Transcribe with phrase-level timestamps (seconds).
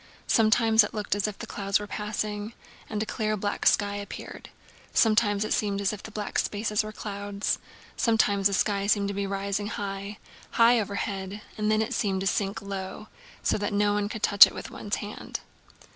[0.25, 2.53] Sometimes it looked as if the clouds were passing,
[2.89, 4.49] and a clear black sky appeared.
[4.95, 7.59] Sometimes it seemed as if the black spaces were clouds.
[7.95, 10.17] Sometimes the sky seemed to be rising high,
[10.57, 13.07] high overhead, and then it seemed to sink so low
[13.51, 15.41] that one could touch it with one's hand.